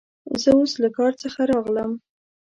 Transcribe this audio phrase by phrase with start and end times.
[0.41, 1.91] زه اوس له کار څخه راغلم.